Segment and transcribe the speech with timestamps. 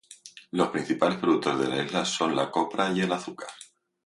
[0.49, 3.51] Los principales productos de la isla son la copra y el azúcar.